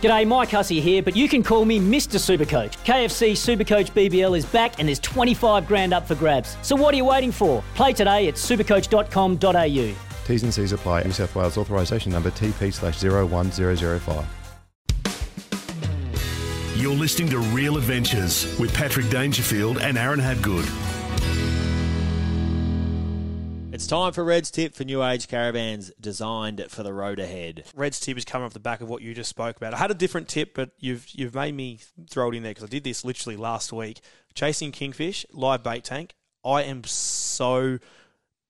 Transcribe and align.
G'day, 0.00 0.24
Mike 0.28 0.50
Hussey 0.50 0.80
here, 0.80 1.02
but 1.02 1.16
you 1.16 1.28
can 1.28 1.42
call 1.42 1.64
me 1.64 1.80
Mr. 1.80 2.18
Supercoach. 2.20 2.76
KFC 2.84 3.32
Supercoach 3.32 3.90
BBL 3.90 4.38
is 4.38 4.46
back 4.46 4.78
and 4.78 4.86
there's 4.86 5.00
25 5.00 5.66
grand 5.66 5.92
up 5.92 6.06
for 6.06 6.14
grabs. 6.14 6.56
So 6.62 6.76
what 6.76 6.94
are 6.94 6.96
you 6.96 7.04
waiting 7.04 7.32
for? 7.32 7.64
Play 7.74 7.94
today 7.94 8.28
at 8.28 8.34
supercoach.com.au. 8.34 9.94
T's 10.24 10.42
and 10.44 10.54
C's 10.54 10.70
apply. 10.70 11.02
New 11.02 11.10
South 11.10 11.34
Wales 11.34 11.58
authorisation 11.58 12.12
number 12.12 12.30
TP 12.30 12.72
slash 12.72 13.02
01005. 13.02 14.24
You're 16.76 16.94
listening 16.94 17.28
to 17.30 17.40
Real 17.40 17.76
Adventures 17.76 18.56
with 18.60 18.72
Patrick 18.72 19.08
Dangerfield 19.10 19.78
and 19.78 19.98
Aaron 19.98 20.20
Hadgood. 20.20 20.97
It's 23.78 23.86
time 23.86 24.12
for 24.12 24.24
Red's 24.24 24.50
tip 24.50 24.74
for 24.74 24.82
new 24.82 25.04
age 25.04 25.28
caravans 25.28 25.92
designed 26.00 26.66
for 26.68 26.82
the 26.82 26.92
road 26.92 27.20
ahead. 27.20 27.62
Red's 27.76 28.00
tip 28.00 28.18
is 28.18 28.24
coming 28.24 28.44
off 28.44 28.52
the 28.52 28.58
back 28.58 28.80
of 28.80 28.88
what 28.88 29.02
you 29.02 29.14
just 29.14 29.30
spoke 29.30 29.56
about. 29.56 29.72
I 29.72 29.76
had 29.76 29.92
a 29.92 29.94
different 29.94 30.26
tip, 30.26 30.52
but 30.52 30.70
you've 30.80 31.08
you've 31.10 31.36
made 31.36 31.54
me 31.54 31.78
throw 32.10 32.28
it 32.28 32.34
in 32.34 32.42
there 32.42 32.50
because 32.50 32.64
I 32.64 32.66
did 32.66 32.82
this 32.82 33.04
literally 33.04 33.36
last 33.36 33.72
week. 33.72 34.00
Chasing 34.34 34.72
kingfish, 34.72 35.24
live 35.30 35.62
bait 35.62 35.84
tank. 35.84 36.16
I 36.44 36.64
am 36.64 36.82
so 36.82 37.78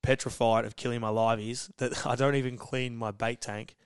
petrified 0.03 0.65
of 0.65 0.77
killing 0.77 1.03
my 1.03 1.11
liveys 1.11 1.69
that 1.77 2.07
I 2.07 2.17
don't 2.17 2.35
even 2.35 2.57
clean 2.57 2.97
my 2.97 3.11
bait 3.11 3.43
tank 3.43 3.77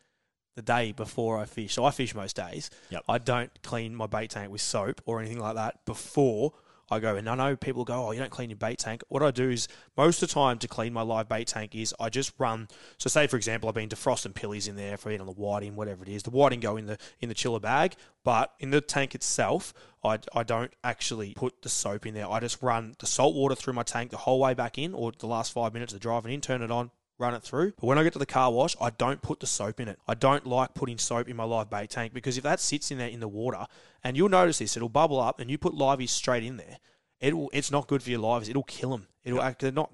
the 0.55 0.63
day 0.63 0.93
before 0.93 1.39
I 1.39 1.47
fish. 1.47 1.75
So 1.75 1.85
I 1.85 1.91
fish 1.91 2.15
most 2.15 2.37
days. 2.37 2.71
Yep. 2.91 3.03
I 3.09 3.19
don't 3.19 3.51
clean 3.65 3.97
my 3.97 4.07
bait 4.07 4.31
tank 4.31 4.53
with 4.53 4.61
soap 4.61 5.01
or 5.07 5.19
anything 5.19 5.41
like 5.41 5.57
that 5.57 5.85
before 5.87 6.53
I 6.93 7.01
go. 7.01 7.17
And 7.17 7.29
I 7.29 7.35
know 7.35 7.57
people 7.57 7.85
go, 7.85 8.09
oh, 8.09 8.11
you 8.13 8.21
don't 8.21 8.31
clean 8.31 8.51
your 8.51 8.59
bait 8.59 8.79
tank. 8.79 9.03
What 9.09 9.23
I 9.23 9.31
do 9.31 9.51
is 9.51 9.67
most 9.97 10.23
of 10.23 10.29
the 10.29 10.35
time 10.35 10.59
to 10.59 10.69
clean 10.69 10.93
my 10.93 11.03
live 11.03 11.29
bait 11.29 11.49
tank 11.49 11.75
is 11.75 11.95
I 11.99 12.11
just 12.11 12.33
run. 12.39 12.69
So 12.99 13.09
say 13.09 13.27
for 13.27 13.37
example, 13.37 13.69
I've 13.69 13.75
been 13.75 13.89
defrosting 13.89 14.35
pillies 14.35 14.69
in 14.69 14.77
there, 14.77 14.97
for 14.97 15.11
eating 15.11 15.23
on 15.23 15.27
the 15.27 15.33
whiting, 15.33 15.75
whatever 15.75 16.03
it 16.03 16.11
is. 16.11 16.23
The 16.23 16.31
whiting 16.31 16.61
go 16.61 16.77
in 16.77 16.87
the 16.87 16.99
in 17.21 17.29
the 17.29 17.35
chiller 17.35 17.61
bag, 17.61 17.95
but 18.25 18.53
in 18.61 18.71
the 18.71 18.81
tank 18.81 19.15
itself, 19.15 19.73
I, 20.05 20.19
I 20.35 20.43
don't 20.43 20.73
actually 20.85 21.33
put 21.35 21.63
the 21.63 21.69
soap 21.69 22.07
in 22.07 22.15
there. 22.15 22.31
I 22.31 22.41
just 22.41 22.63
run 22.63 22.95
the 22.99 23.07
salt 23.07 23.35
water 23.35 23.55
through 23.55 23.75
my 23.75 23.85
tank 23.85 24.11
the 24.11 24.19
whole 24.19 24.41
way 24.41 24.53
back 24.53 24.77
in, 24.79 24.93
or 24.95 25.13
the 25.17 25.27
last 25.27 25.53
five 25.53 25.73
minutes 25.73 25.93
of 25.93 26.01
driving 26.01 26.33
in, 26.33 26.41
turn 26.41 26.63
it 26.63 26.71
on, 26.71 26.91
run 27.19 27.35
it 27.35 27.43
through. 27.43 27.73
But 27.81 27.87
when 27.87 27.99
I 27.99 28.03
get 28.03 28.13
to 28.15 28.19
the 28.19 28.27
car 28.27 28.51
wash, 28.51 28.77
I 28.81 28.91
don't 28.91 29.23
put 29.23 29.41
the 29.41 29.47
soap 29.47 29.81
in 29.81 29.89
it. 29.89 29.99
I 30.07 30.15
don't 30.15 30.47
like 30.47 30.75
putting 30.75 30.99
soap 30.99 31.29
in 31.29 31.37
my 31.37 31.45
live 31.45 31.71
bait 31.71 31.91
tank 31.91 32.13
because 32.13 32.37
if 32.37 32.45
that 32.45 32.61
sits 32.61 32.91
in 32.91 32.99
there 32.99 33.09
in 33.09 33.21
the 33.21 33.29
water, 33.29 33.67
and 34.05 34.17
you'll 34.17 34.29
notice 34.29 34.59
this, 34.59 34.77
it'll 34.77 34.89
bubble 34.89 35.21
up, 35.21 35.41
and 35.41 35.51
you 35.51 35.59
put 35.59 35.75
liveys 35.75 36.11
straight 36.11 36.45
in 36.45 36.57
there. 36.57 36.79
It 37.21 37.37
will. 37.37 37.51
It's 37.53 37.71
not 37.71 37.87
good 37.87 38.03
for 38.03 38.11
your 38.11 38.21
lives. 38.21 38.49
It'll 38.49 38.65
kill 38.65 38.91
them. 38.91 39.07
It'll. 39.25 39.41
act 39.41 39.61
They're 39.61 39.71
not 39.71 39.93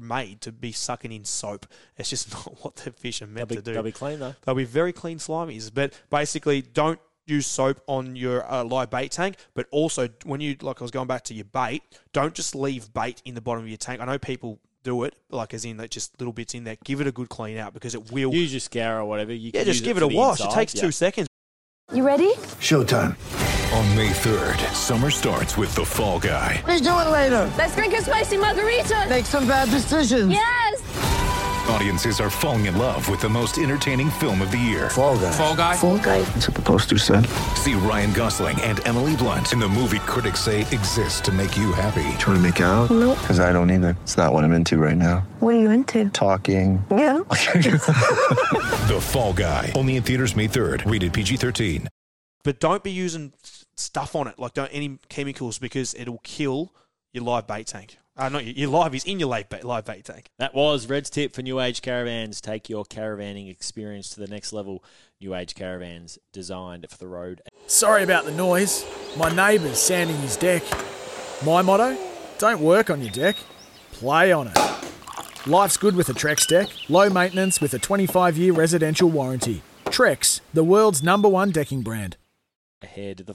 made 0.00 0.40
to 0.40 0.52
be 0.52 0.72
sucking 0.72 1.12
in 1.12 1.24
soap. 1.24 1.66
It's 1.96 2.10
just 2.10 2.32
not 2.32 2.64
what 2.64 2.76
the 2.76 2.92
fish 2.92 3.22
are 3.22 3.26
meant 3.26 3.50
be, 3.50 3.56
to 3.56 3.62
do. 3.62 3.74
they'll 3.74 3.82
be 3.82 3.92
clean 3.92 4.18
though. 4.18 4.34
They'll 4.44 4.54
be 4.54 4.64
very 4.64 4.92
clean 4.92 5.18
slimies. 5.18 5.70
But 5.72 5.92
basically, 6.10 6.62
don't 6.62 6.98
use 7.26 7.46
soap 7.46 7.80
on 7.86 8.16
your 8.16 8.50
uh, 8.50 8.64
live 8.64 8.90
bait 8.90 9.12
tank. 9.12 9.36
But 9.54 9.66
also, 9.70 10.08
when 10.24 10.40
you 10.40 10.56
like, 10.60 10.80
I 10.80 10.84
was 10.84 10.90
going 10.90 11.08
back 11.08 11.24
to 11.24 11.34
your 11.34 11.44
bait. 11.44 11.82
Don't 12.12 12.34
just 12.34 12.54
leave 12.54 12.92
bait 12.92 13.22
in 13.24 13.34
the 13.34 13.40
bottom 13.40 13.62
of 13.64 13.68
your 13.68 13.78
tank. 13.78 14.00
I 14.00 14.04
know 14.04 14.18
people 14.18 14.60
do 14.82 15.04
it, 15.04 15.14
like 15.30 15.54
as 15.54 15.64
in 15.64 15.76
like 15.78 15.90
just 15.90 16.18
little 16.20 16.32
bits 16.32 16.54
in 16.54 16.64
there. 16.64 16.76
Give 16.84 17.00
it 17.00 17.06
a 17.06 17.12
good 17.12 17.28
clean 17.28 17.56
out 17.56 17.74
because 17.74 17.94
it 17.94 18.10
will. 18.12 18.32
Use 18.34 18.52
your 18.52 18.60
scour 18.60 18.98
or 19.00 19.04
whatever. 19.04 19.32
You 19.32 19.50
yeah, 19.54 19.60
can 19.60 19.66
just 19.66 19.84
give 19.84 19.96
it, 19.96 20.00
for 20.00 20.12
a 20.12 20.14
wash. 20.14 20.40
inside. 20.40 20.52
It 20.52 20.54
takes 20.54 20.74
Yeah. 20.74 20.80
two 20.82 20.92
seconds. 20.92 21.28
You 21.92 22.06
ready? 22.06 22.32
Showtime. 22.60 23.16
On 23.74 23.96
May 23.96 24.10
3rd, 24.10 24.58
summer 24.74 25.10
starts 25.10 25.56
with 25.56 25.74
The 25.74 25.84
Fall 25.84 26.18
Guy. 26.20 26.62
Let's 26.66 26.80
do 26.82 26.90
it 26.90 27.08
later. 27.08 27.50
Let's 27.56 27.74
drink 27.74 27.94
a 27.94 28.02
spicy 28.02 28.36
margarita. 28.36 29.06
Make 29.08 29.24
some 29.26 29.46
bad 29.46 29.70
decisions. 29.70 30.30
Yes. 30.32 30.71
Audiences 31.68 32.20
are 32.20 32.28
falling 32.28 32.66
in 32.66 32.76
love 32.76 33.08
with 33.08 33.20
the 33.20 33.28
most 33.28 33.56
entertaining 33.56 34.10
film 34.10 34.42
of 34.42 34.50
the 34.50 34.58
year. 34.58 34.90
Fall 34.90 35.16
guy. 35.18 35.30
Fall 35.32 35.56
guy. 35.56 35.76
Full 35.76 35.98
guy. 35.98 36.20
That's 36.22 36.48
what 36.48 36.56
the 36.56 36.62
poster 36.62 36.98
said. 36.98 37.26
See 37.56 37.74
Ryan 37.74 38.12
Gosling 38.12 38.60
and 38.62 38.84
Emily 38.86 39.16
Blunt 39.16 39.52
in 39.52 39.58
the 39.60 39.68
movie 39.68 40.00
critics 40.00 40.40
say 40.40 40.62
exists 40.62 41.20
to 41.22 41.32
make 41.32 41.56
you 41.56 41.72
happy. 41.72 42.02
Trying 42.18 42.36
to 42.36 42.40
make 42.40 42.58
it 42.60 42.64
out? 42.64 42.90
Nope. 42.90 43.18
Because 43.20 43.38
I 43.40 43.52
don't 43.52 43.70
either. 43.70 43.96
It's 44.02 44.16
not 44.16 44.32
what 44.32 44.44
I'm 44.44 44.52
into 44.52 44.76
right 44.78 44.96
now. 44.96 45.20
What 45.40 45.54
are 45.54 45.60
you 45.60 45.70
into? 45.70 46.10
Talking. 46.10 46.84
Yeah. 46.90 47.20
The 48.88 48.98
Fall 49.00 49.32
Guy. 49.32 49.70
Only 49.76 49.96
in 49.96 50.02
theaters 50.02 50.34
May 50.34 50.48
3rd. 50.48 50.90
Rated 50.90 51.12
PG-13. 51.12 51.86
but 52.42 52.58
don't 52.58 52.82
be 52.82 52.90
using 52.90 53.32
stuff 53.76 54.16
on 54.16 54.26
it, 54.26 54.38
like 54.38 54.54
don't 54.54 54.68
any 54.70 54.98
chemicals, 55.08 55.58
because 55.58 55.94
it'll 55.94 56.20
kill 56.24 56.72
your 57.12 57.22
live 57.24 57.46
bait 57.46 57.68
tank. 57.68 57.96
Uh, 58.16 58.28
not 58.28 58.44
your, 58.44 58.54
your 58.54 58.68
live 58.68 58.94
is 58.94 59.04
in 59.04 59.18
your 59.18 59.28
live 59.28 59.48
bait, 59.48 59.64
live 59.64 59.84
bait 59.86 60.04
tank. 60.04 60.30
That 60.38 60.54
was 60.54 60.86
Red's 60.86 61.08
tip 61.08 61.32
for 61.32 61.42
new 61.42 61.60
age 61.60 61.80
caravans. 61.80 62.40
Take 62.40 62.68
your 62.68 62.84
caravanning 62.84 63.50
experience 63.50 64.10
to 64.10 64.20
the 64.20 64.26
next 64.26 64.52
level. 64.52 64.84
New 65.20 65.34
age 65.34 65.54
caravans 65.54 66.18
designed 66.32 66.86
for 66.90 66.98
the 66.98 67.08
road. 67.08 67.40
Sorry 67.66 68.02
about 68.02 68.24
the 68.24 68.32
noise. 68.32 68.84
My 69.16 69.34
neighbour's 69.34 69.78
sanding 69.78 70.16
his 70.18 70.36
deck. 70.36 70.62
My 71.44 71.62
motto 71.62 71.96
don't 72.38 72.60
work 72.60 72.90
on 72.90 73.00
your 73.00 73.10
deck, 73.12 73.36
play 73.92 74.32
on 74.32 74.48
it. 74.48 74.58
Life's 75.46 75.76
good 75.76 75.96
with 75.96 76.08
a 76.08 76.12
Trex 76.12 76.46
deck, 76.46 76.68
low 76.88 77.08
maintenance 77.08 77.60
with 77.60 77.72
a 77.74 77.78
25 77.78 78.36
year 78.36 78.52
residential 78.52 79.08
warranty. 79.08 79.62
Trex, 79.86 80.40
the 80.52 80.64
world's 80.64 81.02
number 81.02 81.28
one 81.28 81.50
decking 81.50 81.82
brand. 81.82 82.16
Ahead 82.82 83.20
of 83.20 83.26
the 83.26 83.34